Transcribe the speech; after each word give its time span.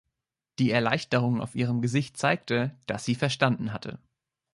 Die 0.57 0.71
Erleichterung 0.71 1.39
auf 1.41 1.53
ihrem 1.53 1.79
Gesicht 1.83 2.17
zeigte, 2.17 2.75
dass 2.87 3.05
sie 3.05 3.13
verstanden 3.13 3.71
hatte. 3.71 3.99